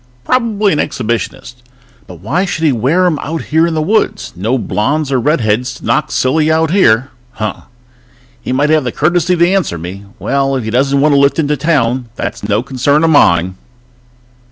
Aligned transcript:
Probably 0.23 0.73
an 0.73 0.79
exhibitionist... 0.79 1.57
But 2.07 2.21
why 2.21 2.43
should 2.43 2.63
he 2.63 2.71
wear 2.71 3.05
'em 3.05 3.19
out 3.19 3.43
here 3.53 3.67
in 3.67 3.75
the 3.75 3.83
woods? 3.83 4.33
No 4.35 4.57
blonds 4.57 5.11
or 5.11 5.19
redheads 5.19 5.75
to 5.75 5.85
knock 5.85 6.11
silly 6.11 6.51
out 6.51 6.71
here!_ 6.71 7.09
_Huh! 7.39 7.65
He 8.41 8.51
might 8.51 8.71
have 8.71 8.83
the 8.83 8.91
courtesy 8.91 9.35
to 9.35 9.47
answer 9.53 9.77
me... 9.77 10.05
Well, 10.17 10.55
if 10.55 10.63
he 10.63 10.71
doesn't 10.71 10.99
want 10.99 11.13
a 11.13 11.17
lift 11.17 11.37
into 11.37 11.55
town 11.55 12.09
it's 12.17 12.41
no 12.43 12.63
concern 12.63 13.03
of 13.03 13.11
mine! 13.11 13.57